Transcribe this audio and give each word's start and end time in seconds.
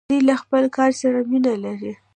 دوی 0.09 0.19
له 0.29 0.35
خپل 0.41 0.63
کار 0.77 0.91
سره 1.01 1.19
مینه 1.29 1.53
لري. 1.63 1.93